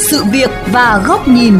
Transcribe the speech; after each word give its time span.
sự 0.00 0.24
việc 0.32 0.50
và 0.72 1.02
góc 1.06 1.28
nhìn. 1.28 1.54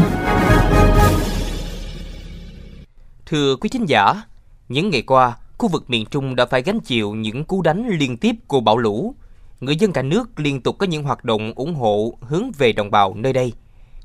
Thưa 3.25 3.55
quý 3.55 3.69
khán 3.73 3.85
giả, 3.85 4.21
những 4.69 4.89
ngày 4.89 5.01
qua, 5.01 5.37
khu 5.57 5.69
vực 5.69 5.89
miền 5.89 6.05
Trung 6.05 6.35
đã 6.35 6.45
phải 6.45 6.61
gánh 6.61 6.79
chịu 6.79 7.15
những 7.15 7.45
cú 7.45 7.61
đánh 7.61 7.87
liên 7.89 8.17
tiếp 8.17 8.35
của 8.47 8.59
bão 8.59 8.77
lũ. 8.77 9.15
Người 9.59 9.75
dân 9.75 9.91
cả 9.91 10.01
nước 10.01 10.39
liên 10.39 10.61
tục 10.61 10.77
có 10.77 10.85
những 10.85 11.03
hoạt 11.03 11.23
động 11.23 11.53
ủng 11.55 11.75
hộ 11.75 12.13
hướng 12.21 12.51
về 12.57 12.71
đồng 12.71 12.91
bào 12.91 13.13
nơi 13.13 13.33
đây. 13.33 13.53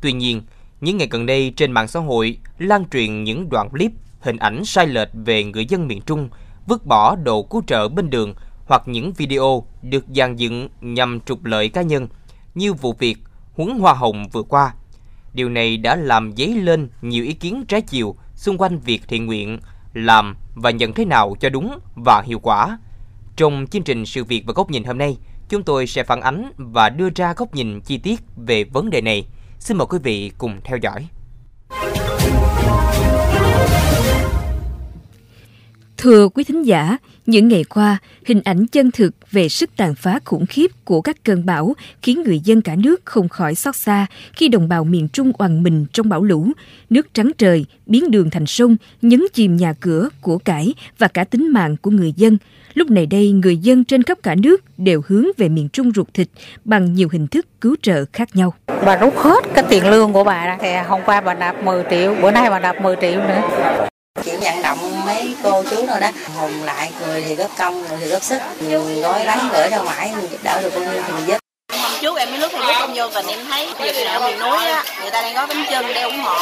Tuy 0.01 0.13
nhiên, 0.13 0.43
những 0.81 0.97
ngày 0.97 1.09
gần 1.11 1.27
đây 1.27 1.53
trên 1.57 1.73
mạng 1.73 1.89
xã 1.89 2.01
hội 2.01 2.39
lan 2.59 2.85
truyền 2.89 3.25
những 3.25 3.49
đoạn 3.49 3.71
clip, 3.71 3.93
hình 4.21 4.37
ảnh 4.37 4.65
sai 4.65 4.87
lệch 4.87 5.09
về 5.13 5.45
người 5.45 5.67
dân 5.67 5.87
miền 5.87 6.01
Trung 6.01 6.29
vứt 6.67 6.87
bỏ 6.87 7.17
đồ 7.17 7.43
cứu 7.43 7.63
trợ 7.67 7.89
bên 7.89 8.11
đường 8.11 8.35
hoặc 8.67 8.83
những 8.87 9.13
video 9.13 9.67
được 9.83 10.05
dàn 10.17 10.37
dựng 10.37 10.69
nhằm 10.81 11.21
trục 11.21 11.45
lợi 11.45 11.69
cá 11.69 11.83
nhân 11.83 12.09
như 12.55 12.73
vụ 12.73 12.93
việc 12.93 13.19
huấn 13.57 13.79
hoa 13.79 13.95
hồng 13.95 14.29
vừa 14.33 14.43
qua. 14.43 14.75
Điều 15.35 15.49
này 15.49 15.77
đã 15.77 15.97
làm 15.97 16.33
dấy 16.37 16.55
lên 16.55 16.89
nhiều 17.03 17.25
ý 17.25 17.33
kiến 17.33 17.65
trái 17.69 17.81
chiều 17.81 18.17
xung 18.35 18.59
quanh 18.59 18.79
việc 18.79 19.03
thiện 19.09 19.27
nguyện 19.27 19.59
làm 19.95 20.37
và 20.55 20.71
nhận 20.71 20.93
thế 20.93 21.05
nào 21.05 21.35
cho 21.41 21.51
đúng 21.51 21.79
và 21.95 22.23
hiệu 22.27 22.39
quả. 22.39 22.79
Trong 23.37 23.67
chương 23.71 23.83
trình 23.83 24.07
sự 24.07 24.25
việc 24.25 24.43
và 24.47 24.53
góc 24.53 24.71
nhìn 24.71 24.85
hôm 24.85 24.99
nay, 24.99 25.17
chúng 25.49 25.63
tôi 25.63 25.87
sẽ 25.87 26.05
phản 26.05 26.21
ánh 26.21 26.53
và 26.57 26.89
đưa 26.89 27.09
ra 27.15 27.35
góc 27.37 27.55
nhìn 27.55 27.81
chi 27.81 27.99
tiết 27.99 28.21
về 28.37 28.65
vấn 28.65 28.91
đề 28.91 29.01
này. 29.01 29.27
Xin 29.59 29.77
mời 29.77 29.87
quý 29.87 29.99
vị 30.03 30.33
cùng 30.39 30.61
theo 30.65 30.79
dõi. 30.83 31.09
Thưa 36.07 36.29
quý 36.29 36.45
thính 36.45 36.63
giả, 36.63 36.97
những 37.27 37.49
ngày 37.49 37.65
qua, 37.65 37.99
hình 38.27 38.41
ảnh 38.45 38.67
chân 38.67 38.91
thực 38.91 39.15
về 39.31 39.49
sức 39.49 39.71
tàn 39.77 39.95
phá 39.95 40.19
khủng 40.25 40.47
khiếp 40.47 40.71
của 40.85 41.01
các 41.01 41.25
cơn 41.25 41.47
bão 41.47 41.75
khiến 42.03 42.23
người 42.23 42.41
dân 42.41 42.63
cả 42.63 42.77
nước 42.77 43.01
không 43.05 43.29
khỏi 43.29 43.55
xót 43.55 43.77
xa 43.77 44.07
khi 44.33 44.49
đồng 44.49 44.69
bào 44.69 44.85
miền 44.85 45.09
Trung 45.09 45.33
oằn 45.39 45.63
mình 45.63 45.87
trong 45.93 46.09
bão 46.09 46.23
lũ, 46.23 46.49
nước 46.91 47.15
trắng 47.15 47.31
trời, 47.39 47.67
biến 47.87 48.11
đường 48.11 48.31
thành 48.31 48.47
sông, 48.47 48.77
nhấn 49.03 49.27
chìm 49.33 49.57
nhà 49.57 49.73
cửa, 49.81 50.09
của 50.21 50.39
cải 50.39 50.75
và 50.99 51.09
cả 51.09 51.25
tính 51.25 51.53
mạng 51.53 51.77
của 51.83 51.91
người 51.91 52.13
dân. 52.17 52.39
Lúc 52.75 52.91
này 52.91 53.07
đây, 53.07 53.31
người 53.31 53.57
dân 53.57 53.85
trên 53.85 54.03
khắp 54.03 54.19
cả 54.23 54.35
nước 54.35 54.79
đều 54.79 55.03
hướng 55.07 55.25
về 55.37 55.49
miền 55.49 55.69
Trung 55.69 55.93
ruột 55.95 56.15
thịt 56.15 56.29
bằng 56.65 56.95
nhiều 56.95 57.09
hình 57.13 57.27
thức 57.27 57.47
cứu 57.61 57.77
trợ 57.83 58.05
khác 58.13 58.29
nhau. 58.37 58.55
Bà 58.87 58.97
rút 58.97 59.17
hết 59.17 59.45
cái 59.55 59.65
tiền 59.69 59.91
lương 59.91 60.13
của 60.13 60.25
bà 60.25 60.47
ra. 60.47 60.59
Thì 60.61 60.69
hôm 60.89 61.01
qua 61.07 61.21
bà 61.21 61.35
nạp 61.35 61.65
10 61.65 61.85
triệu, 61.91 62.15
bữa 62.23 62.31
nay 62.31 62.51
bà 62.51 62.61
nạp 62.61 62.83
10 62.83 62.97
triệu 63.01 63.21
nữa 63.21 63.87
chỉ 64.25 64.33
vận 64.41 64.63
động 64.63 65.07
mấy 65.07 65.35
cô 65.43 65.63
chú 65.71 65.87
rồi 65.87 66.01
đó. 66.01 66.11
Hùng 66.35 66.63
lại 66.65 66.93
người 67.07 67.25
thì 67.29 67.35
góp 67.35 67.51
công 67.59 67.89
người 67.89 67.99
thì 68.01 68.07
góp 68.07 68.23
sức. 68.23 68.39
Gói 69.03 69.25
bánh 69.27 69.49
gửi 69.53 69.69
ra 69.71 69.83
mãi 69.83 70.13
giúp 70.31 70.39
đỡ 70.43 70.63
được 70.63 70.71
bao 70.75 70.81
nhiêu 70.93 71.03
thì 71.07 71.13
mình 71.13 71.27
giúp. 71.27 71.37
Hôm 71.83 71.93
trước 72.01 72.17
em 72.19 72.31
mới 72.31 72.39
lúc 72.39 72.53
Facebook 72.53 72.81
em 72.81 72.91
vô 72.95 73.09
tình 73.15 73.27
em 73.27 73.39
thấy 73.51 73.69
việc 73.81 74.07
ở 74.07 74.21
miền 74.21 74.39
núi 74.39 74.59
á 74.59 74.85
người 75.03 75.11
ta 75.11 75.23
đang 75.23 75.35
gói 75.35 75.47
bánh 75.47 75.65
chưng 75.71 75.87
để 75.95 76.03
ủng 76.03 76.19
hộ. 76.19 76.39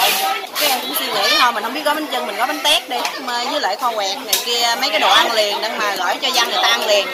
Cái 0.60 0.68
em 0.68 0.78
cũng 0.82 0.96
suy 0.98 1.06
nghĩ 1.06 1.36
thôi 1.40 1.52
mình 1.52 1.62
không 1.62 1.74
biết 1.74 1.84
gói 1.84 1.94
bánh 1.94 2.06
chưng 2.12 2.26
mình 2.26 2.36
gói 2.36 2.46
bánh 2.46 2.60
tét 2.64 2.90
đi. 2.90 2.96
Mà 3.26 3.44
với 3.50 3.60
lại 3.60 3.76
kho 3.76 3.92
quẹt 3.94 4.16
này 4.16 4.34
kia 4.46 4.80
mấy 4.80 4.90
cái 4.90 5.00
đồ 5.00 5.08
ăn 5.10 5.32
liền 5.32 5.56
để 5.62 5.78
mà 5.78 5.96
gửi 5.96 6.14
cho 6.22 6.28
dân 6.34 6.48
người 6.48 6.58
ta 6.62 6.68
ăn 6.68 6.86
liền. 6.86 7.06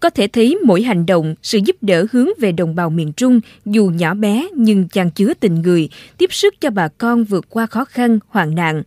Có 0.00 0.10
thể 0.10 0.26
thấy 0.26 0.58
mỗi 0.64 0.82
hành 0.82 1.06
động, 1.06 1.34
sự 1.42 1.58
giúp 1.64 1.76
đỡ 1.80 2.04
hướng 2.12 2.28
về 2.38 2.52
đồng 2.52 2.74
bào 2.74 2.90
miền 2.90 3.12
Trung 3.12 3.40
dù 3.64 3.90
nhỏ 3.94 4.14
bé 4.14 4.48
nhưng 4.54 4.88
chan 4.88 5.10
chứa 5.10 5.32
tình 5.40 5.62
người, 5.62 5.88
tiếp 6.18 6.34
sức 6.34 6.54
cho 6.60 6.70
bà 6.70 6.88
con 6.98 7.24
vượt 7.24 7.44
qua 7.50 7.66
khó 7.66 7.84
khăn, 7.84 8.18
hoạn 8.28 8.54
nạn. 8.54 8.82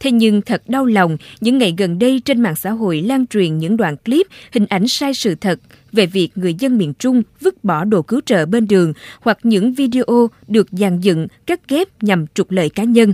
Thế 0.00 0.10
nhưng 0.10 0.42
thật 0.42 0.62
đau 0.68 0.86
lòng, 0.86 1.16
những 1.40 1.58
ngày 1.58 1.74
gần 1.78 1.98
đây 1.98 2.20
trên 2.24 2.40
mạng 2.40 2.56
xã 2.56 2.70
hội 2.70 3.02
lan 3.02 3.26
truyền 3.26 3.58
những 3.58 3.76
đoạn 3.76 3.96
clip, 3.96 4.26
hình 4.52 4.66
ảnh 4.66 4.88
sai 4.88 5.14
sự 5.14 5.34
thật 5.34 5.60
về 5.92 6.06
việc 6.06 6.28
người 6.34 6.54
dân 6.54 6.78
miền 6.78 6.94
Trung 6.94 7.22
vứt 7.40 7.64
bỏ 7.64 7.84
đồ 7.84 8.02
cứu 8.02 8.20
trợ 8.26 8.46
bên 8.46 8.66
đường 8.68 8.92
hoặc 9.20 9.38
những 9.42 9.72
video 9.72 10.30
được 10.48 10.68
dàn 10.72 11.00
dựng, 11.00 11.26
cắt 11.46 11.68
ghép 11.68 12.02
nhằm 12.02 12.26
trục 12.34 12.50
lợi 12.50 12.68
cá 12.68 12.84
nhân. 12.84 13.12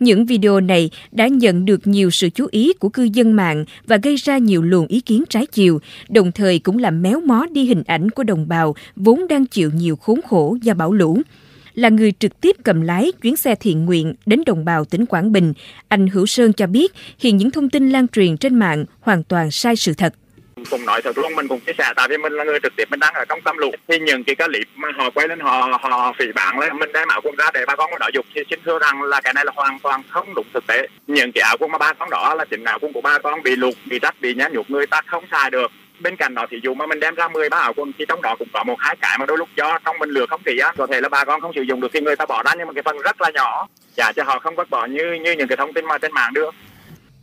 Những 0.00 0.26
video 0.26 0.60
này 0.60 0.90
đã 1.12 1.26
nhận 1.26 1.64
được 1.64 1.86
nhiều 1.86 2.10
sự 2.10 2.30
chú 2.30 2.46
ý 2.50 2.72
của 2.72 2.88
cư 2.88 3.02
dân 3.02 3.32
mạng 3.32 3.64
và 3.86 3.96
gây 3.96 4.16
ra 4.16 4.38
nhiều 4.38 4.62
luồng 4.62 4.86
ý 4.86 5.00
kiến 5.00 5.24
trái 5.28 5.46
chiều, 5.46 5.80
đồng 6.08 6.32
thời 6.32 6.58
cũng 6.58 6.78
làm 6.78 7.02
méo 7.02 7.20
mó 7.20 7.46
đi 7.52 7.64
hình 7.64 7.82
ảnh 7.86 8.10
của 8.10 8.22
đồng 8.22 8.48
bào 8.48 8.74
vốn 8.96 9.28
đang 9.28 9.46
chịu 9.46 9.70
nhiều 9.74 9.96
khốn 9.96 10.20
khổ 10.22 10.56
do 10.62 10.74
bão 10.74 10.92
lũ 10.92 11.22
là 11.74 11.88
người 11.88 12.12
trực 12.12 12.40
tiếp 12.40 12.56
cầm 12.64 12.80
lái 12.80 13.12
chuyến 13.22 13.36
xe 13.36 13.54
thiện 13.54 13.84
nguyện 13.84 14.14
đến 14.26 14.42
đồng 14.46 14.64
bào 14.64 14.84
tỉnh 14.84 15.06
Quảng 15.06 15.32
Bình, 15.32 15.52
anh 15.88 16.06
Hữu 16.06 16.26
Sơn 16.26 16.52
cho 16.52 16.66
biết 16.66 16.92
hiện 17.18 17.36
những 17.36 17.50
thông 17.50 17.70
tin 17.70 17.90
lan 17.90 18.08
truyền 18.08 18.36
trên 18.36 18.54
mạng 18.54 18.84
hoàn 19.00 19.24
toàn 19.24 19.50
sai 19.50 19.76
sự 19.76 19.94
thật. 19.94 20.14
Cùng 20.70 20.86
nói 20.86 21.02
thật 21.02 21.18
luôn 21.18 21.34
mình 21.34 21.48
cũng 21.48 21.60
chia 21.60 21.72
sẻ 21.78 21.92
tại 21.96 22.08
vì 22.10 22.16
mình 22.16 22.32
là 22.32 22.44
người 22.44 22.58
trực 22.62 22.72
tiếp 22.76 22.84
mình 22.90 23.00
đang 23.00 23.14
ở 23.14 23.24
trong 23.24 23.40
tâm 23.44 23.58
lũ. 23.58 23.70
Thì 23.88 23.98
những 23.98 24.24
cái 24.24 24.34
clip 24.34 24.68
mà 24.76 24.88
họ 24.96 25.10
quay 25.10 25.28
lên 25.28 25.40
họ 25.40 25.78
họ 25.82 26.14
phỉ 26.18 26.24
báng 26.34 26.58
lên 26.58 26.78
mình 26.78 26.92
đem 26.92 27.08
áo 27.08 27.20
quần 27.24 27.36
ra 27.36 27.50
để 27.54 27.64
bà 27.66 27.76
con 27.76 27.90
có 27.90 27.98
đỡ 27.98 28.10
dục 28.14 28.26
thì 28.34 28.40
xin 28.50 28.58
thưa 28.64 28.78
rằng 28.78 29.02
là 29.02 29.20
cái 29.20 29.34
này 29.34 29.44
là 29.44 29.52
hoàn 29.56 29.78
toàn 29.78 30.02
không 30.08 30.34
đúng 30.34 30.46
thực 30.54 30.66
tế. 30.66 30.86
Những 31.06 31.32
cái 31.32 31.42
áo 31.42 31.56
quần 31.60 31.70
mà 31.70 31.78
ba 31.78 31.92
con 31.92 32.10
đó 32.10 32.34
là 32.34 32.44
chính 32.44 32.64
áo 32.64 32.78
quần 32.80 32.92
của 32.92 33.00
ba 33.00 33.18
con 33.18 33.42
bị 33.42 33.56
lụt 33.56 33.74
bị 33.86 33.98
rách 33.98 34.20
bị 34.20 34.34
nhá 34.34 34.48
nhục 34.52 34.70
người 34.70 34.86
ta 34.86 35.00
không 35.06 35.24
xài 35.30 35.50
được 35.50 35.72
bên 36.02 36.16
cạnh 36.16 36.34
đó 36.34 36.46
thì 36.50 36.60
dù 36.62 36.74
mà 36.74 36.86
mình 36.86 37.00
đem 37.00 37.14
ra 37.14 37.28
10 37.28 37.48
ba 37.48 37.56
áo 37.56 37.72
quần 37.76 37.92
thì 37.98 38.04
trong 38.08 38.22
đó 38.22 38.36
cũng 38.38 38.48
có 38.52 38.64
một 38.64 38.76
hai 38.78 38.96
cái 38.96 39.18
mà 39.18 39.26
đôi 39.26 39.38
lúc 39.38 39.48
do 39.56 39.78
trong 39.84 39.98
mình 39.98 40.10
lừa 40.10 40.26
không 40.26 40.42
kỹ 40.44 40.58
á. 40.58 40.72
Có 40.76 40.86
thể 40.86 41.00
là 41.00 41.08
bà 41.08 41.24
con 41.24 41.40
không 41.40 41.52
sử 41.54 41.62
dụng 41.62 41.80
được 41.80 41.88
thì 41.92 42.00
người 42.00 42.16
ta 42.16 42.26
bỏ 42.26 42.42
ra 42.42 42.52
nhưng 42.58 42.66
mà 42.66 42.72
cái 42.72 42.82
phần 42.82 42.98
rất 42.98 43.20
là 43.20 43.30
nhỏ. 43.34 43.68
Giả 43.96 44.12
cho 44.16 44.24
họ 44.24 44.38
không 44.38 44.56
vứt 44.56 44.70
bỏ 44.70 44.86
như 44.86 45.12
như 45.12 45.32
những 45.32 45.48
cái 45.48 45.56
thông 45.56 45.72
tin 45.72 45.84
mà 45.86 45.98
trên 45.98 46.12
mạng 46.12 46.32
đưa. 46.34 46.50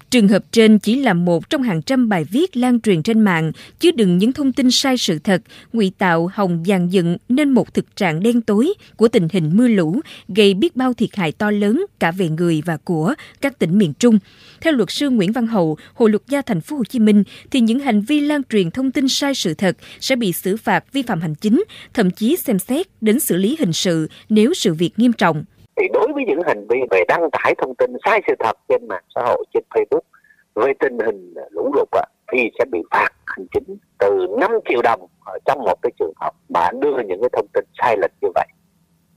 Trường 0.09 0.27
hợp 0.27 0.43
trên 0.51 0.79
chỉ 0.79 0.95
là 0.95 1.13
một 1.13 1.49
trong 1.49 1.61
hàng 1.61 1.81
trăm 1.81 2.09
bài 2.09 2.23
viết 2.23 2.57
lan 2.57 2.81
truyền 2.81 3.03
trên 3.03 3.19
mạng, 3.19 3.51
chứa 3.79 3.91
đựng 3.91 4.17
những 4.17 4.33
thông 4.33 4.53
tin 4.53 4.71
sai 4.71 4.97
sự 4.97 5.19
thật, 5.19 5.41
ngụy 5.73 5.91
tạo 5.97 6.29
hồng 6.33 6.63
dàn 6.67 6.89
dựng 6.89 7.17
nên 7.29 7.49
một 7.49 7.73
thực 7.73 7.95
trạng 7.95 8.23
đen 8.23 8.41
tối 8.41 8.73
của 8.97 9.07
tình 9.07 9.27
hình 9.31 9.51
mưa 9.53 9.67
lũ, 9.67 10.01
gây 10.27 10.53
biết 10.53 10.75
bao 10.75 10.93
thiệt 10.93 11.09
hại 11.15 11.31
to 11.31 11.51
lớn 11.51 11.85
cả 11.99 12.11
về 12.11 12.29
người 12.29 12.61
và 12.65 12.77
của 12.77 13.13
các 13.41 13.59
tỉnh 13.59 13.77
miền 13.77 13.93
Trung. 13.93 14.19
Theo 14.61 14.73
luật 14.73 14.91
sư 14.91 15.09
Nguyễn 15.09 15.31
Văn 15.31 15.47
Hậu, 15.47 15.77
Hội 15.93 16.09
luật 16.09 16.21
gia 16.27 16.41
thành 16.41 16.61
phố 16.61 16.75
Hồ 16.77 16.83
Chí 16.83 16.99
Minh, 16.99 17.23
thì 17.51 17.59
những 17.59 17.79
hành 17.79 18.01
vi 18.01 18.19
lan 18.19 18.41
truyền 18.43 18.71
thông 18.71 18.91
tin 18.91 19.09
sai 19.09 19.35
sự 19.35 19.53
thật 19.53 19.77
sẽ 19.99 20.15
bị 20.15 20.33
xử 20.33 20.57
phạt 20.57 20.93
vi 20.93 21.01
phạm 21.01 21.21
hành 21.21 21.35
chính, 21.35 21.63
thậm 21.93 22.11
chí 22.11 22.35
xem 22.35 22.59
xét 22.59 22.87
đến 23.01 23.19
xử 23.19 23.37
lý 23.37 23.55
hình 23.59 23.73
sự 23.73 24.09
nếu 24.29 24.53
sự 24.53 24.73
việc 24.73 24.99
nghiêm 24.99 25.13
trọng 25.13 25.43
thì 25.79 25.87
đối 25.93 26.07
với 26.13 26.25
những 26.25 26.41
hành 26.47 26.67
vi 26.69 26.79
về 26.91 27.03
đăng 27.07 27.29
tải 27.31 27.55
thông 27.57 27.75
tin 27.75 27.93
sai 28.05 28.21
sự 28.27 28.33
thật 28.39 28.57
trên 28.69 28.87
mạng 28.87 29.03
xã 29.15 29.21
hội 29.25 29.45
trên 29.53 29.63
Facebook 29.69 30.01
về 30.55 30.73
tình 30.79 30.99
hình 31.05 31.33
lũ 31.51 31.71
lụt 31.75 31.87
à, 31.91 32.03
thì 32.31 32.51
sẽ 32.59 32.65
bị 32.71 32.79
phạt 32.91 33.09
hành 33.25 33.47
chính 33.53 33.77
từ 33.97 34.27
5 34.39 34.51
triệu 34.69 34.81
đồng 34.81 35.07
ở 35.25 35.37
trong 35.45 35.59
một 35.59 35.75
cái 35.81 35.91
trường 35.99 36.13
hợp 36.21 36.31
mà 36.49 36.69
đưa 36.81 36.97
những 37.07 37.21
cái 37.21 37.29
thông 37.33 37.47
tin 37.53 37.65
sai 37.81 37.97
lệch 37.97 38.11
như 38.21 38.29
vậy. 38.35 38.47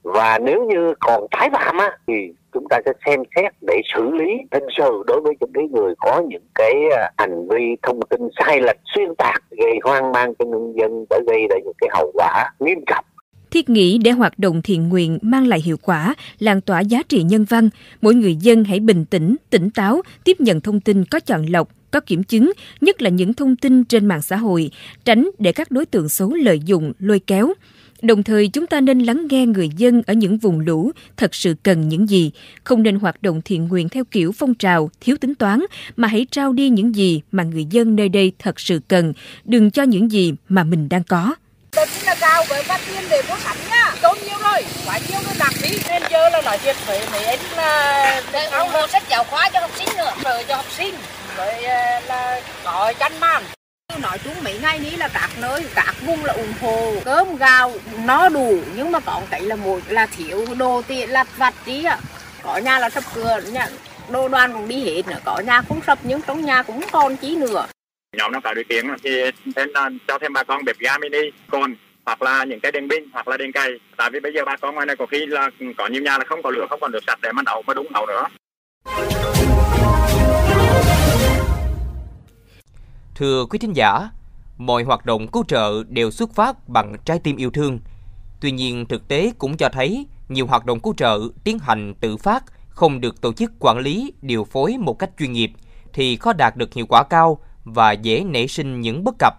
Và 0.02 0.38
nếu 0.38 0.64
như 0.64 0.94
còn 1.00 1.26
tái 1.30 1.50
phạm 1.52 1.78
á 1.78 1.96
thì 2.06 2.14
chúng 2.52 2.66
ta 2.70 2.78
sẽ 2.86 2.92
xem 3.06 3.22
xét 3.36 3.52
để 3.60 3.80
xử 3.94 4.10
lý 4.10 4.30
hình 4.52 4.66
sự 4.78 5.02
đối 5.06 5.20
với 5.20 5.34
những 5.40 5.52
cái 5.54 5.68
người 5.68 5.94
có 5.98 6.22
những 6.28 6.46
cái 6.54 6.72
à, 6.96 7.10
hành 7.18 7.48
vi 7.48 7.76
thông 7.82 8.00
tin 8.02 8.28
sai 8.38 8.60
lệch 8.60 8.78
xuyên 8.84 9.14
tạc 9.14 9.42
gây 9.50 9.78
hoang 9.84 10.12
mang 10.12 10.34
cho 10.34 10.44
nhân 10.44 10.72
dân 10.76 11.04
để 11.10 11.20
gây 11.26 11.46
ra 11.50 11.56
những 11.64 11.76
cái 11.78 11.90
hậu 11.92 12.12
quả 12.14 12.50
nghiêm 12.60 12.84
trọng 12.86 13.04
thiết 13.52 13.68
nghĩ 13.68 13.98
để 13.98 14.10
hoạt 14.10 14.38
động 14.38 14.62
thiện 14.62 14.88
nguyện 14.88 15.18
mang 15.22 15.46
lại 15.46 15.60
hiệu 15.60 15.76
quả, 15.82 16.14
lan 16.38 16.60
tỏa 16.60 16.80
giá 16.80 17.02
trị 17.02 17.22
nhân 17.22 17.44
văn, 17.44 17.68
mỗi 18.02 18.14
người 18.14 18.36
dân 18.36 18.64
hãy 18.64 18.80
bình 18.80 19.04
tĩnh, 19.04 19.36
tỉnh 19.50 19.70
táo, 19.70 20.02
tiếp 20.24 20.40
nhận 20.40 20.60
thông 20.60 20.80
tin 20.80 21.04
có 21.04 21.20
chọn 21.20 21.46
lọc, 21.46 21.68
có 21.90 22.00
kiểm 22.00 22.22
chứng, 22.22 22.52
nhất 22.80 23.02
là 23.02 23.10
những 23.10 23.34
thông 23.34 23.56
tin 23.56 23.84
trên 23.84 24.06
mạng 24.06 24.22
xã 24.22 24.36
hội, 24.36 24.70
tránh 25.04 25.30
để 25.38 25.52
các 25.52 25.70
đối 25.70 25.86
tượng 25.86 26.08
xấu 26.08 26.34
lợi 26.34 26.60
dụng, 26.64 26.92
lôi 26.98 27.18
kéo. 27.18 27.52
Đồng 28.02 28.22
thời 28.22 28.48
chúng 28.48 28.66
ta 28.66 28.80
nên 28.80 28.98
lắng 28.98 29.26
nghe 29.30 29.46
người 29.46 29.68
dân 29.76 30.02
ở 30.06 30.14
những 30.14 30.38
vùng 30.38 30.60
lũ 30.60 30.90
thật 31.16 31.34
sự 31.34 31.54
cần 31.62 31.88
những 31.88 32.08
gì, 32.08 32.30
không 32.64 32.82
nên 32.82 32.96
hoạt 32.96 33.22
động 33.22 33.40
thiện 33.44 33.68
nguyện 33.68 33.88
theo 33.88 34.04
kiểu 34.04 34.32
phong 34.32 34.54
trào, 34.54 34.90
thiếu 35.00 35.16
tính 35.16 35.34
toán, 35.34 35.60
mà 35.96 36.08
hãy 36.08 36.26
trao 36.30 36.52
đi 36.52 36.68
những 36.68 36.94
gì 36.94 37.20
mà 37.32 37.42
người 37.42 37.64
dân 37.70 37.96
nơi 37.96 38.08
đây 38.08 38.32
thật 38.38 38.60
sự 38.60 38.80
cần, 38.88 39.12
đừng 39.44 39.70
cho 39.70 39.82
những 39.82 40.10
gì 40.10 40.32
mà 40.48 40.64
mình 40.64 40.88
đang 40.88 41.02
có. 41.04 41.34
Tôi 41.76 41.86
chính 41.94 42.06
là 42.06 42.14
cao 42.14 42.44
với 42.48 42.62
phát 42.62 42.80
tiền 42.86 43.04
để 43.10 43.22
mua 43.28 43.36
sắm 43.44 43.56
nhá. 43.70 43.94
Tốn 44.02 44.18
nhiều 44.24 44.38
rồi, 44.38 44.64
quá 44.86 44.98
nhiều 45.08 45.20
rồi 45.24 45.34
đặc 45.38 45.52
phí. 45.52 45.78
Nên 45.88 46.02
giờ 46.10 46.28
là 46.28 46.42
nói 46.42 46.58
chuyện 46.64 46.76
với 46.86 47.00
mấy 47.12 47.24
anh 47.24 47.38
là 47.56 48.22
để 48.32 48.48
không 48.50 48.72
mua 48.72 48.86
sách 48.86 49.02
giáo 49.08 49.24
khoa 49.24 49.50
cho 49.50 49.60
học 49.60 49.70
sinh 49.78 49.88
nữa, 49.96 50.12
rồi 50.24 50.44
cho 50.48 50.56
học 50.56 50.64
sinh, 50.76 50.94
rồi 51.36 51.64
ờ, 51.64 52.00
là 52.00 52.40
có 52.64 52.92
chăn 52.98 53.20
màn. 53.20 53.44
Nói 53.98 54.18
chung 54.24 54.34
mấy 54.44 54.58
ngày 54.62 54.78
là 54.96 55.08
các 55.08 55.30
nơi 55.36 55.66
các 55.74 55.94
vùng 56.06 56.24
là 56.24 56.32
ủng 56.32 56.52
hộ. 56.60 56.92
Cơm 57.04 57.36
gạo 57.36 57.72
nó 58.04 58.28
đủ. 58.28 58.56
Nhưng 58.74 58.92
mà 58.92 59.00
có 59.00 59.20
cái 59.30 59.40
là 59.40 59.56
một 59.56 59.80
là 59.88 60.06
thiếu 60.06 60.46
đồ 60.58 60.82
tiền 60.86 61.10
lặt 61.10 61.26
vặt 61.36 61.54
tí 61.64 61.84
ạ. 61.84 61.98
Có 62.42 62.56
nhà 62.56 62.78
là 62.78 62.90
sập 62.90 63.04
cửa 63.14 63.40
nhà 63.52 63.68
đồ 64.08 64.28
đoàn 64.28 64.52
cũng 64.52 64.68
đi 64.68 64.84
hết 64.84 65.02
nữa. 65.06 65.18
Có 65.24 65.42
nhà 65.46 65.62
cũng 65.68 65.80
sập 65.86 65.98
nhưng 66.02 66.20
trong 66.22 66.44
nhà 66.44 66.62
cũng 66.62 66.84
còn 66.92 67.16
chí 67.16 67.36
nữa 67.36 67.66
nhóm 68.18 68.32
nó 68.32 68.40
tạo 68.40 68.54
điều 68.54 68.64
kiện 68.68 68.86
thì 69.02 69.10
nên 69.56 69.98
cho 70.08 70.18
thêm 70.18 70.32
bà 70.32 70.44
con 70.44 70.64
bếp 70.64 70.78
ga 70.78 70.98
mini 70.98 71.30
còn 71.50 71.74
hoặc 72.06 72.22
là 72.22 72.44
những 72.44 72.60
cái 72.60 72.72
đèn 72.72 72.88
pin 72.90 73.04
hoặc 73.12 73.28
là 73.28 73.36
đèn 73.36 73.52
cây 73.52 73.80
tại 73.96 74.10
vì 74.12 74.20
bây 74.20 74.32
giờ 74.34 74.42
bà 74.46 74.56
con 74.56 74.74
ngoài 74.74 74.86
này 74.86 74.96
có 74.96 75.06
khi 75.06 75.26
là 75.26 75.50
có 75.78 75.86
nhiều 75.86 76.02
nhà 76.02 76.18
là 76.18 76.24
không 76.24 76.42
có 76.42 76.50
lửa 76.50 76.66
không 76.70 76.80
còn 76.80 76.92
nước 76.92 77.00
sạch 77.06 77.18
để 77.22 77.32
mà 77.32 77.42
nấu 77.42 77.62
mà 77.66 77.74
đúng 77.74 77.86
nấu 77.92 78.06
nữa. 78.06 78.26
Thưa 83.14 83.44
quý 83.50 83.58
thính 83.58 83.76
giả, 83.76 84.08
mọi 84.56 84.82
hoạt 84.82 85.06
động 85.06 85.28
cứu 85.28 85.44
trợ 85.48 85.82
đều 85.88 86.10
xuất 86.10 86.34
phát 86.34 86.68
bằng 86.68 86.94
trái 87.04 87.18
tim 87.24 87.36
yêu 87.36 87.50
thương. 87.50 87.78
Tuy 88.40 88.50
nhiên 88.50 88.86
thực 88.86 89.08
tế 89.08 89.32
cũng 89.38 89.56
cho 89.56 89.68
thấy 89.68 90.06
nhiều 90.28 90.46
hoạt 90.46 90.66
động 90.66 90.80
cứu 90.80 90.94
trợ 90.96 91.20
tiến 91.44 91.58
hành 91.58 91.94
tự 92.00 92.16
phát, 92.16 92.44
không 92.68 93.00
được 93.00 93.20
tổ 93.20 93.32
chức 93.32 93.52
quản 93.58 93.78
lý, 93.78 94.12
điều 94.22 94.44
phối 94.44 94.76
một 94.78 94.98
cách 94.98 95.10
chuyên 95.18 95.32
nghiệp 95.32 95.50
thì 95.92 96.16
khó 96.16 96.32
đạt 96.32 96.56
được 96.56 96.74
hiệu 96.74 96.86
quả 96.88 97.02
cao 97.10 97.38
và 97.64 97.92
dễ 97.92 98.24
nảy 98.24 98.48
sinh 98.48 98.80
những 98.80 99.04
bất 99.04 99.14
cập. 99.18 99.34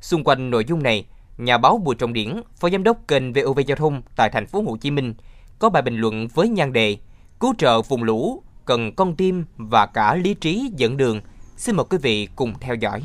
Xung 0.00 0.24
quanh 0.24 0.50
nội 0.50 0.64
dung 0.68 0.82
này, 0.82 1.06
nhà 1.38 1.58
báo 1.58 1.78
Bùi 1.84 1.94
Trọng 1.94 2.12
Điển, 2.12 2.40
phó 2.60 2.70
giám 2.70 2.82
đốc 2.82 3.08
kênh 3.08 3.32
VOV 3.32 3.60
Giao 3.66 3.76
thông 3.76 4.02
tại 4.16 4.30
thành 4.30 4.46
phố 4.46 4.62
Hồ 4.62 4.76
Chí 4.76 4.90
Minh, 4.90 5.14
có 5.58 5.70
bài 5.70 5.82
bình 5.82 5.96
luận 5.96 6.28
với 6.34 6.48
nhan 6.48 6.72
đề 6.72 6.96
Cứu 7.40 7.54
trợ 7.58 7.82
vùng 7.82 8.02
lũ 8.02 8.42
cần 8.64 8.92
con 8.94 9.16
tim 9.16 9.44
và 9.56 9.86
cả 9.86 10.14
lý 10.14 10.34
trí 10.34 10.70
dẫn 10.76 10.96
đường. 10.96 11.20
Xin 11.56 11.76
mời 11.76 11.84
quý 11.90 11.98
vị 12.02 12.28
cùng 12.36 12.54
theo 12.60 12.74
dõi. 12.74 13.02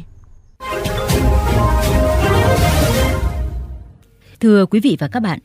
Thưa 4.39 4.65
quý 4.65 4.79
vị 4.79 4.97
và 4.99 5.07
các 5.07 5.19
bạn, 5.19 5.39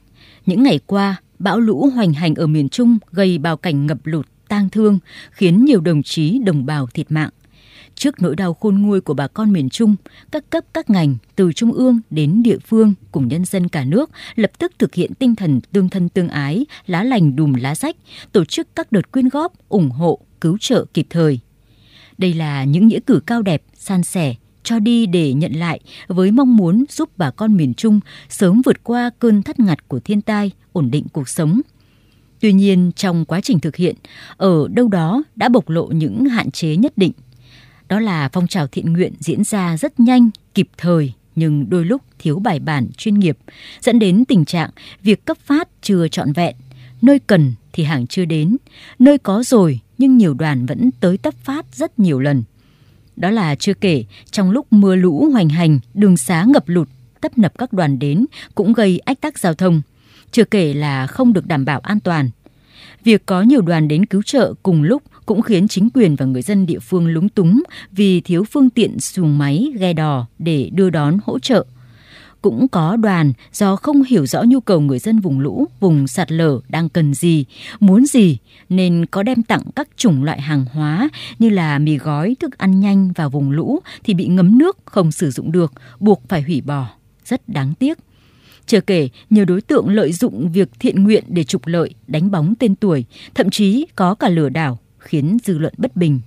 những 0.46 0.62
ngày 0.62 0.80
qua, 0.86 1.16
bão 1.38 1.60
lũ 1.60 1.90
hoành 1.94 2.12
hành 2.12 2.34
ở 2.34 2.46
miền 2.46 2.68
Trung 2.68 2.98
gây 3.10 3.38
bao 3.38 3.56
cảnh 3.56 3.86
ngập 3.86 3.98
lụt, 4.04 4.26
tang 4.48 4.70
thương, 4.70 4.98
khiến 5.30 5.64
nhiều 5.64 5.80
đồng 5.80 6.02
chí 6.02 6.38
đồng 6.38 6.66
bào 6.66 6.86
thiệt 6.86 7.12
mạng. 7.12 7.30
Trước 7.96 8.22
nỗi 8.22 8.36
đau 8.36 8.54
khôn 8.54 8.82
nguôi 8.82 9.00
của 9.00 9.14
bà 9.14 9.26
con 9.26 9.52
miền 9.52 9.68
Trung, 9.68 9.96
các 10.30 10.50
cấp 10.50 10.64
các 10.74 10.90
ngành 10.90 11.16
từ 11.36 11.52
trung 11.52 11.72
ương 11.72 12.00
đến 12.10 12.42
địa 12.42 12.58
phương 12.58 12.94
cùng 13.12 13.28
nhân 13.28 13.44
dân 13.44 13.68
cả 13.68 13.84
nước 13.84 14.10
lập 14.34 14.50
tức 14.58 14.72
thực 14.78 14.94
hiện 14.94 15.14
tinh 15.14 15.36
thần 15.36 15.60
tương 15.72 15.88
thân 15.88 16.08
tương 16.08 16.28
ái, 16.28 16.66
lá 16.86 17.04
lành 17.04 17.36
đùm 17.36 17.52
lá 17.52 17.74
rách, 17.74 17.96
tổ 18.32 18.44
chức 18.44 18.68
các 18.76 18.92
đợt 18.92 19.12
quyên 19.12 19.28
góp, 19.28 19.52
ủng 19.68 19.90
hộ, 19.90 20.18
cứu 20.40 20.58
trợ 20.60 20.84
kịp 20.94 21.06
thời. 21.10 21.40
Đây 22.18 22.34
là 22.34 22.64
những 22.64 22.88
nghĩa 22.88 23.00
cử 23.00 23.20
cao 23.26 23.42
đẹp, 23.42 23.62
san 23.74 24.02
sẻ, 24.02 24.34
cho 24.62 24.78
đi 24.78 25.06
để 25.06 25.32
nhận 25.32 25.52
lại 25.52 25.80
với 26.08 26.30
mong 26.30 26.56
muốn 26.56 26.84
giúp 26.88 27.10
bà 27.16 27.30
con 27.30 27.56
miền 27.56 27.74
Trung 27.74 28.00
sớm 28.28 28.62
vượt 28.64 28.84
qua 28.84 29.10
cơn 29.18 29.42
thắt 29.42 29.60
ngặt 29.60 29.88
của 29.88 30.00
thiên 30.00 30.22
tai, 30.22 30.50
ổn 30.72 30.90
định 30.90 31.04
cuộc 31.12 31.28
sống. 31.28 31.60
Tuy 32.40 32.52
nhiên, 32.52 32.92
trong 32.96 33.24
quá 33.24 33.40
trình 33.40 33.58
thực 33.58 33.76
hiện, 33.76 33.96
ở 34.36 34.68
đâu 34.68 34.88
đó 34.88 35.22
đã 35.36 35.48
bộc 35.48 35.68
lộ 35.68 35.86
những 35.86 36.24
hạn 36.24 36.50
chế 36.50 36.76
nhất 36.76 36.98
định. 36.98 37.12
Đó 37.88 38.00
là 38.00 38.28
phong 38.32 38.46
trào 38.46 38.66
thiện 38.66 38.92
nguyện 38.92 39.12
diễn 39.20 39.44
ra 39.44 39.76
rất 39.76 40.00
nhanh, 40.00 40.30
kịp 40.54 40.68
thời 40.76 41.12
nhưng 41.36 41.70
đôi 41.70 41.84
lúc 41.84 42.02
thiếu 42.18 42.38
bài 42.38 42.58
bản 42.58 42.88
chuyên 42.96 43.14
nghiệp, 43.14 43.38
dẫn 43.80 43.98
đến 43.98 44.24
tình 44.28 44.44
trạng 44.44 44.70
việc 45.02 45.24
cấp 45.24 45.36
phát 45.44 45.68
chưa 45.82 46.08
trọn 46.08 46.32
vẹn, 46.32 46.56
nơi 47.02 47.18
cần 47.18 47.54
thì 47.72 47.84
hàng 47.84 48.06
chưa 48.06 48.24
đến, 48.24 48.56
nơi 48.98 49.18
có 49.18 49.42
rồi 49.42 49.80
nhưng 49.98 50.16
nhiều 50.16 50.34
đoàn 50.34 50.66
vẫn 50.66 50.90
tới 51.00 51.18
tấp 51.18 51.34
phát 51.44 51.66
rất 51.72 51.98
nhiều 51.98 52.20
lần. 52.20 52.42
Đó 53.16 53.30
là 53.30 53.54
chưa 53.54 53.74
kể, 53.74 54.04
trong 54.30 54.50
lúc 54.50 54.66
mưa 54.72 54.96
lũ 54.96 55.28
hoành 55.32 55.48
hành, 55.48 55.78
đường 55.94 56.16
xá 56.16 56.44
ngập 56.48 56.68
lụt, 56.68 56.88
tấp 57.20 57.38
nập 57.38 57.58
các 57.58 57.72
đoàn 57.72 57.98
đến 57.98 58.26
cũng 58.54 58.72
gây 58.72 58.98
ách 58.98 59.20
tắc 59.20 59.38
giao 59.38 59.54
thông. 59.54 59.82
Chưa 60.30 60.44
kể 60.44 60.74
là 60.74 61.06
không 61.06 61.32
được 61.32 61.46
đảm 61.46 61.64
bảo 61.64 61.80
an 61.80 62.00
toàn. 62.00 62.30
Việc 63.04 63.26
có 63.26 63.42
nhiều 63.42 63.60
đoàn 63.60 63.88
đến 63.88 64.06
cứu 64.06 64.22
trợ 64.22 64.54
cùng 64.62 64.82
lúc 64.82 65.02
cũng 65.26 65.42
khiến 65.42 65.68
chính 65.68 65.88
quyền 65.94 66.16
và 66.16 66.26
người 66.26 66.42
dân 66.42 66.66
địa 66.66 66.78
phương 66.78 67.06
lúng 67.06 67.28
túng 67.28 67.62
vì 67.92 68.20
thiếu 68.20 68.44
phương 68.44 68.70
tiện 68.70 69.00
xuồng 69.00 69.38
máy, 69.38 69.72
ghe 69.78 69.92
đò 69.92 70.26
để 70.38 70.70
đưa 70.72 70.90
đón 70.90 71.18
hỗ 71.24 71.38
trợ. 71.38 71.64
Cũng 72.42 72.68
có 72.68 72.96
đoàn 72.96 73.32
do 73.52 73.76
không 73.76 74.02
hiểu 74.02 74.26
rõ 74.26 74.42
nhu 74.42 74.60
cầu 74.60 74.80
người 74.80 74.98
dân 74.98 75.20
vùng 75.20 75.40
lũ, 75.40 75.66
vùng 75.80 76.06
sạt 76.06 76.32
lở 76.32 76.60
đang 76.68 76.88
cần 76.88 77.14
gì, 77.14 77.44
muốn 77.80 78.06
gì 78.06 78.38
nên 78.68 79.06
có 79.06 79.22
đem 79.22 79.42
tặng 79.42 79.62
các 79.76 79.88
chủng 79.96 80.24
loại 80.24 80.40
hàng 80.40 80.64
hóa 80.72 81.08
như 81.38 81.50
là 81.50 81.78
mì 81.78 81.96
gói, 81.96 82.36
thức 82.40 82.58
ăn 82.58 82.80
nhanh 82.80 83.12
vào 83.12 83.30
vùng 83.30 83.50
lũ 83.50 83.78
thì 84.04 84.14
bị 84.14 84.26
ngấm 84.26 84.58
nước 84.58 84.78
không 84.84 85.12
sử 85.12 85.30
dụng 85.30 85.52
được, 85.52 85.72
buộc 86.00 86.22
phải 86.28 86.42
hủy 86.42 86.60
bỏ. 86.60 86.88
Rất 87.24 87.48
đáng 87.48 87.74
tiếc. 87.74 87.98
Chưa 88.66 88.80
kể, 88.80 89.08
nhiều 89.30 89.44
đối 89.44 89.60
tượng 89.60 89.88
lợi 89.88 90.12
dụng 90.12 90.52
việc 90.52 90.68
thiện 90.78 91.04
nguyện 91.04 91.24
để 91.28 91.44
trục 91.44 91.66
lợi, 91.66 91.94
đánh 92.06 92.30
bóng 92.30 92.54
tên 92.58 92.74
tuổi, 92.74 93.04
thậm 93.34 93.50
chí 93.50 93.86
có 93.96 94.14
cả 94.14 94.28
lừa 94.28 94.48
đảo, 94.48 94.78
khiến 95.06 95.36
dư 95.44 95.58
luận 95.58 95.74
bất 95.76 95.96
bình. 95.96 96.20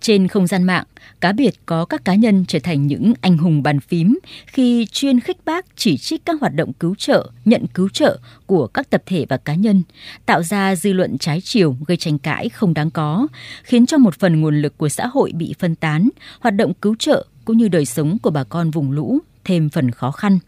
Trên 0.00 0.28
không 0.28 0.46
gian 0.46 0.62
mạng, 0.62 0.84
cá 1.20 1.32
biệt 1.32 1.54
có 1.66 1.84
các 1.84 2.04
cá 2.04 2.14
nhân 2.14 2.44
trở 2.48 2.58
thành 2.58 2.86
những 2.86 3.12
anh 3.20 3.38
hùng 3.38 3.62
bàn 3.62 3.80
phím 3.80 4.18
khi 4.46 4.86
chuyên 4.92 5.20
khích 5.20 5.36
bác 5.44 5.66
chỉ 5.76 5.96
trích 5.96 6.24
các 6.24 6.40
hoạt 6.40 6.54
động 6.54 6.72
cứu 6.72 6.94
trợ, 6.94 7.30
nhận 7.44 7.66
cứu 7.66 7.88
trợ 7.88 8.18
của 8.46 8.66
các 8.66 8.90
tập 8.90 9.02
thể 9.06 9.26
và 9.28 9.36
cá 9.36 9.54
nhân, 9.54 9.82
tạo 10.26 10.42
ra 10.42 10.76
dư 10.76 10.92
luận 10.92 11.18
trái 11.18 11.40
chiều 11.40 11.76
gây 11.86 11.96
tranh 11.96 12.18
cãi 12.18 12.48
không 12.48 12.74
đáng 12.74 12.90
có, 12.90 13.26
khiến 13.62 13.86
cho 13.86 13.98
một 13.98 14.18
phần 14.18 14.40
nguồn 14.40 14.62
lực 14.62 14.78
của 14.78 14.88
xã 14.88 15.06
hội 15.06 15.32
bị 15.34 15.54
phân 15.58 15.74
tán, 15.74 16.08
hoạt 16.40 16.54
động 16.54 16.74
cứu 16.74 16.96
trợ 16.98 17.26
cũng 17.44 17.56
như 17.56 17.68
đời 17.68 17.84
sống 17.84 18.18
của 18.22 18.30
bà 18.30 18.44
con 18.44 18.70
vùng 18.70 18.92
lũ 18.92 19.18
thêm 19.44 19.70
phần 19.70 19.90
khó 19.90 20.10
khăn. 20.10 20.38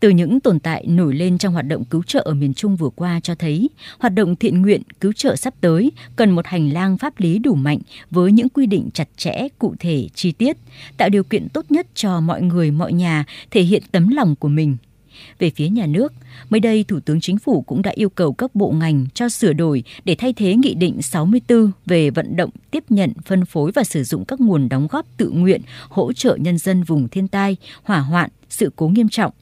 Từ 0.00 0.08
những 0.10 0.40
tồn 0.40 0.58
tại 0.58 0.84
nổi 0.88 1.14
lên 1.14 1.38
trong 1.38 1.52
hoạt 1.52 1.66
động 1.66 1.84
cứu 1.84 2.02
trợ 2.02 2.20
ở 2.20 2.34
miền 2.34 2.54
Trung 2.54 2.76
vừa 2.76 2.88
qua 2.88 3.20
cho 3.22 3.34
thấy, 3.34 3.70
hoạt 3.98 4.14
động 4.14 4.36
thiện 4.36 4.62
nguyện 4.62 4.82
cứu 5.00 5.12
trợ 5.12 5.36
sắp 5.36 5.54
tới 5.60 5.92
cần 6.16 6.30
một 6.30 6.46
hành 6.46 6.72
lang 6.72 6.98
pháp 6.98 7.20
lý 7.20 7.38
đủ 7.38 7.54
mạnh 7.54 7.78
với 8.10 8.32
những 8.32 8.48
quy 8.48 8.66
định 8.66 8.88
chặt 8.94 9.08
chẽ, 9.16 9.48
cụ 9.58 9.74
thể, 9.78 10.08
chi 10.14 10.32
tiết, 10.32 10.56
tạo 10.96 11.08
điều 11.08 11.24
kiện 11.24 11.48
tốt 11.48 11.64
nhất 11.68 11.86
cho 11.94 12.20
mọi 12.20 12.42
người, 12.42 12.70
mọi 12.70 12.92
nhà 12.92 13.24
thể 13.50 13.62
hiện 13.62 13.82
tấm 13.92 14.08
lòng 14.08 14.36
của 14.36 14.48
mình. 14.48 14.76
Về 15.38 15.50
phía 15.50 15.68
nhà 15.68 15.86
nước, 15.86 16.12
mới 16.50 16.60
đây 16.60 16.84
Thủ 16.84 17.00
tướng 17.00 17.20
Chính 17.20 17.38
phủ 17.38 17.62
cũng 17.62 17.82
đã 17.82 17.90
yêu 17.94 18.08
cầu 18.08 18.32
các 18.32 18.54
bộ 18.54 18.70
ngành 18.70 19.06
cho 19.14 19.28
sửa 19.28 19.52
đổi 19.52 19.82
để 20.04 20.14
thay 20.14 20.32
thế 20.32 20.54
Nghị 20.54 20.74
định 20.74 21.02
64 21.02 21.70
về 21.86 22.10
vận 22.10 22.36
động 22.36 22.50
tiếp 22.70 22.84
nhận, 22.88 23.12
phân 23.24 23.44
phối 23.44 23.72
và 23.72 23.84
sử 23.84 24.04
dụng 24.04 24.24
các 24.24 24.40
nguồn 24.40 24.68
đóng 24.68 24.86
góp 24.90 25.06
tự 25.16 25.30
nguyện 25.30 25.60
hỗ 25.88 26.12
trợ 26.12 26.36
nhân 26.40 26.58
dân 26.58 26.82
vùng 26.82 27.08
thiên 27.08 27.28
tai, 27.28 27.56
hỏa 27.82 27.98
hoạn, 27.98 28.30
sự 28.48 28.72
cố 28.76 28.88
nghiêm 28.88 29.08
trọng 29.08 29.32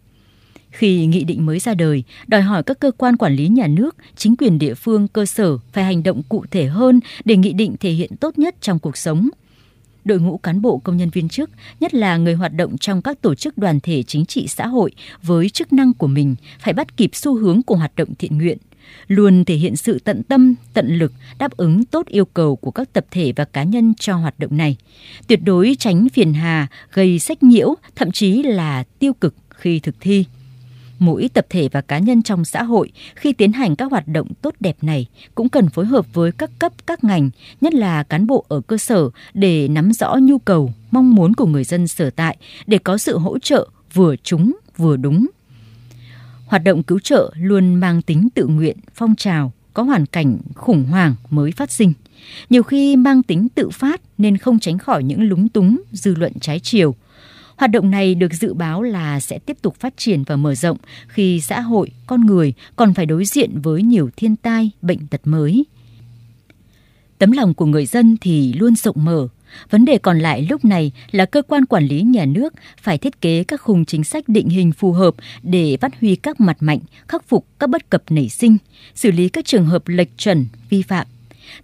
khi 0.78 1.06
nghị 1.06 1.24
định 1.24 1.46
mới 1.46 1.58
ra 1.58 1.74
đời, 1.74 2.04
đòi 2.26 2.42
hỏi 2.42 2.62
các 2.62 2.80
cơ 2.80 2.90
quan 2.90 3.16
quản 3.16 3.36
lý 3.36 3.48
nhà 3.48 3.66
nước, 3.66 3.96
chính 4.16 4.36
quyền 4.36 4.58
địa 4.58 4.74
phương, 4.74 5.08
cơ 5.08 5.26
sở 5.26 5.58
phải 5.72 5.84
hành 5.84 6.02
động 6.02 6.22
cụ 6.28 6.44
thể 6.50 6.66
hơn 6.66 7.00
để 7.24 7.36
nghị 7.36 7.52
định 7.52 7.76
thể 7.80 7.90
hiện 7.90 8.16
tốt 8.16 8.38
nhất 8.38 8.54
trong 8.60 8.78
cuộc 8.78 8.96
sống. 8.96 9.28
Đội 10.04 10.20
ngũ 10.20 10.38
cán 10.38 10.62
bộ 10.62 10.78
công 10.78 10.96
nhân 10.96 11.10
viên 11.10 11.28
chức, 11.28 11.50
nhất 11.80 11.94
là 11.94 12.16
người 12.16 12.34
hoạt 12.34 12.52
động 12.52 12.78
trong 12.78 13.02
các 13.02 13.22
tổ 13.22 13.34
chức 13.34 13.58
đoàn 13.58 13.80
thể 13.80 14.02
chính 14.02 14.26
trị 14.26 14.46
xã 14.48 14.66
hội 14.66 14.90
với 15.22 15.48
chức 15.48 15.72
năng 15.72 15.94
của 15.94 16.06
mình 16.06 16.34
phải 16.60 16.74
bắt 16.74 16.96
kịp 16.96 17.10
xu 17.12 17.34
hướng 17.34 17.62
của 17.62 17.76
hoạt 17.76 17.92
động 17.96 18.08
thiện 18.18 18.38
nguyện, 18.38 18.58
luôn 19.08 19.44
thể 19.44 19.54
hiện 19.54 19.76
sự 19.76 19.98
tận 20.04 20.22
tâm, 20.22 20.54
tận 20.74 20.98
lực 20.98 21.12
đáp 21.38 21.56
ứng 21.56 21.84
tốt 21.84 22.06
yêu 22.06 22.24
cầu 22.24 22.56
của 22.56 22.70
các 22.70 22.92
tập 22.92 23.06
thể 23.10 23.32
và 23.36 23.44
cá 23.44 23.62
nhân 23.62 23.94
cho 23.98 24.16
hoạt 24.16 24.38
động 24.38 24.56
này. 24.56 24.76
Tuyệt 25.26 25.40
đối 25.44 25.76
tránh 25.78 26.08
phiền 26.08 26.34
hà, 26.34 26.66
gây 26.92 27.18
sách 27.18 27.42
nhiễu, 27.42 27.74
thậm 27.96 28.12
chí 28.12 28.42
là 28.42 28.84
tiêu 28.98 29.12
cực 29.12 29.34
khi 29.50 29.80
thực 29.80 29.94
thi 30.00 30.24
mỗi 30.98 31.30
tập 31.34 31.46
thể 31.50 31.68
và 31.72 31.80
cá 31.80 31.98
nhân 31.98 32.22
trong 32.22 32.44
xã 32.44 32.62
hội 32.62 32.92
khi 33.14 33.32
tiến 33.32 33.52
hành 33.52 33.76
các 33.76 33.90
hoạt 33.90 34.08
động 34.08 34.28
tốt 34.42 34.54
đẹp 34.60 34.76
này 34.82 35.06
cũng 35.34 35.48
cần 35.48 35.68
phối 35.68 35.86
hợp 35.86 36.14
với 36.14 36.32
các 36.32 36.50
cấp 36.58 36.72
các 36.86 37.04
ngành, 37.04 37.30
nhất 37.60 37.74
là 37.74 38.02
cán 38.02 38.26
bộ 38.26 38.44
ở 38.48 38.60
cơ 38.60 38.78
sở 38.78 39.10
để 39.34 39.68
nắm 39.68 39.92
rõ 39.92 40.16
nhu 40.22 40.38
cầu, 40.38 40.72
mong 40.90 41.14
muốn 41.14 41.34
của 41.34 41.46
người 41.46 41.64
dân 41.64 41.88
sở 41.88 42.10
tại 42.10 42.36
để 42.66 42.78
có 42.78 42.98
sự 42.98 43.18
hỗ 43.18 43.38
trợ 43.38 43.68
vừa 43.94 44.16
trúng 44.16 44.56
vừa 44.76 44.96
đúng. 44.96 45.26
Hoạt 46.46 46.64
động 46.64 46.82
cứu 46.82 46.98
trợ 46.98 47.32
luôn 47.36 47.74
mang 47.74 48.02
tính 48.02 48.28
tự 48.34 48.46
nguyện, 48.46 48.76
phong 48.94 49.14
trào, 49.16 49.52
có 49.74 49.82
hoàn 49.82 50.06
cảnh 50.06 50.38
khủng 50.54 50.84
hoảng 50.84 51.14
mới 51.30 51.52
phát 51.52 51.70
sinh. 51.70 51.92
Nhiều 52.50 52.62
khi 52.62 52.96
mang 52.96 53.22
tính 53.22 53.48
tự 53.54 53.70
phát 53.70 54.00
nên 54.18 54.36
không 54.36 54.58
tránh 54.58 54.78
khỏi 54.78 55.02
những 55.02 55.22
lúng 55.22 55.48
túng, 55.48 55.82
dư 55.92 56.14
luận 56.14 56.32
trái 56.40 56.60
chiều– 56.60 56.94
Hoạt 57.58 57.70
động 57.70 57.90
này 57.90 58.14
được 58.14 58.32
dự 58.32 58.54
báo 58.54 58.82
là 58.82 59.20
sẽ 59.20 59.38
tiếp 59.38 59.56
tục 59.62 59.76
phát 59.80 59.96
triển 59.96 60.22
và 60.22 60.36
mở 60.36 60.54
rộng 60.54 60.76
khi 61.08 61.40
xã 61.40 61.60
hội, 61.60 61.90
con 62.06 62.26
người 62.26 62.54
còn 62.76 62.94
phải 62.94 63.06
đối 63.06 63.24
diện 63.24 63.60
với 63.60 63.82
nhiều 63.82 64.10
thiên 64.16 64.36
tai, 64.36 64.70
bệnh 64.82 65.06
tật 65.06 65.20
mới. 65.24 65.64
Tấm 67.18 67.32
lòng 67.32 67.54
của 67.54 67.66
người 67.66 67.86
dân 67.86 68.16
thì 68.20 68.52
luôn 68.52 68.76
rộng 68.76 69.04
mở. 69.04 69.28
Vấn 69.70 69.84
đề 69.84 69.98
còn 69.98 70.18
lại 70.18 70.46
lúc 70.50 70.64
này 70.64 70.92
là 71.10 71.24
cơ 71.24 71.42
quan 71.42 71.66
quản 71.66 71.86
lý 71.86 72.02
nhà 72.02 72.24
nước 72.24 72.54
phải 72.82 72.98
thiết 72.98 73.20
kế 73.20 73.44
các 73.44 73.60
khung 73.60 73.84
chính 73.84 74.04
sách 74.04 74.28
định 74.28 74.48
hình 74.48 74.72
phù 74.72 74.92
hợp 74.92 75.14
để 75.42 75.76
phát 75.80 76.00
huy 76.00 76.16
các 76.16 76.40
mặt 76.40 76.56
mạnh, 76.60 76.80
khắc 77.08 77.28
phục 77.28 77.46
các 77.58 77.70
bất 77.70 77.90
cập 77.90 78.02
nảy 78.10 78.28
sinh, 78.28 78.56
xử 78.94 79.10
lý 79.10 79.28
các 79.28 79.44
trường 79.44 79.66
hợp 79.66 79.88
lệch 79.88 80.18
chuẩn, 80.18 80.46
vi 80.70 80.82
phạm 80.82 81.06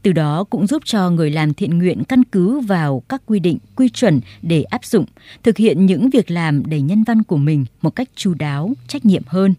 từ 0.03 0.13
đó 0.13 0.45
cũng 0.45 0.67
giúp 0.67 0.83
cho 0.85 1.11
người 1.11 1.31
làm 1.31 1.55
thiện 1.55 1.79
nguyện 1.79 2.05
căn 2.05 2.25
cứ 2.25 2.61
vào 2.61 3.03
các 3.09 3.23
quy 3.27 3.39
định, 3.39 3.59
quy 3.77 3.89
chuẩn 3.89 4.21
để 4.43 4.63
áp 4.63 4.85
dụng, 4.85 5.05
thực 5.43 5.57
hiện 5.57 5.87
những 5.87 6.11
việc 6.11 6.31
làm 6.31 6.67
đầy 6.67 6.81
nhân 6.81 7.05
văn 7.05 7.23
của 7.23 7.37
mình 7.37 7.65
một 7.83 7.91
cách 7.91 8.09
chu 8.15 8.35
đáo, 8.35 8.73
trách 8.89 9.05
nhiệm 9.05 9.23
hơn. 9.27 9.55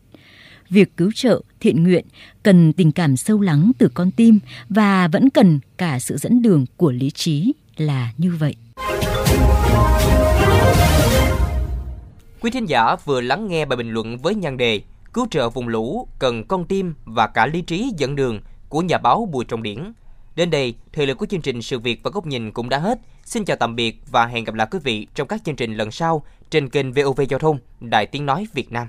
Việc 0.70 0.98
cứu 0.98 1.12
trợ, 1.16 1.42
thiện 1.60 1.84
nguyện 1.84 2.06
cần 2.44 2.74
tình 2.74 2.92
cảm 2.92 3.18
sâu 3.18 3.42
lắng 3.42 3.72
từ 3.78 3.90
con 3.94 4.12
tim 4.12 4.40
và 4.70 5.08
vẫn 5.08 5.30
cần 5.30 5.60
cả 5.78 6.00
sự 6.00 6.18
dẫn 6.18 6.42
đường 6.42 6.66
của 6.78 6.92
lý 6.92 7.10
trí 7.10 7.54
là 7.78 8.12
như 8.18 8.32
vậy. 8.40 8.56
Quý 12.42 12.52
thính 12.52 12.66
giả 12.66 12.96
vừa 13.06 13.22
lắng 13.22 13.48
nghe 13.48 13.66
bài 13.66 13.78
bình 13.78 13.90
luận 13.90 14.18
với 14.18 14.36
nhan 14.36 14.58
đề 14.58 14.82
Cứu 15.16 15.28
trợ 15.32 15.50
vùng 15.50 15.68
lũ 15.68 16.08
cần 16.20 16.44
con 16.44 16.66
tim 16.66 16.94
và 17.06 17.28
cả 17.28 17.46
lý 17.46 17.62
trí 17.62 17.92
dẫn 17.98 18.16
đường 18.16 18.40
của 18.70 18.82
nhà 18.82 18.98
báo 18.98 19.30
Bùi 19.32 19.46
Trọng 19.46 19.64
Điển 19.64 19.94
Đến 20.36 20.50
đây, 20.50 20.74
thời 20.94 21.08
lượng 21.08 21.18
của 21.18 21.26
chương 21.26 21.42
trình 21.42 21.62
Sự 21.62 21.80
Việc 21.80 22.00
và 22.04 22.12
Góc 22.14 22.26
Nhìn 22.26 22.52
cũng 22.52 22.70
đã 22.70 22.80
hết. 22.80 23.00
Xin 23.26 23.46
chào 23.46 23.58
tạm 23.58 23.76
biệt 23.76 24.02
và 24.12 24.26
hẹn 24.26 24.44
gặp 24.44 24.56
lại 24.56 24.68
quý 24.72 24.80
vị 24.84 25.08
trong 25.16 25.28
các 25.28 25.44
chương 25.44 25.56
trình 25.56 25.76
lần 25.78 25.92
sau 25.92 26.24
trên 26.50 26.70
kênh 26.70 26.94
VOV 26.94 27.22
Giao 27.30 27.40
thông, 27.40 27.58
Đài 27.80 28.06
Tiếng 28.06 28.26
Nói 28.26 28.48
Việt 28.54 28.72
Nam. 28.72 28.88